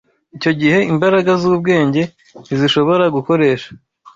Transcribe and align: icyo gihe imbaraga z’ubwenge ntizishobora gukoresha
icyo 0.35 0.51
gihe 0.59 0.77
imbaraga 0.91 1.31
z’ubwenge 1.41 2.01
ntizishobora 2.45 3.05
gukoresha 3.15 3.69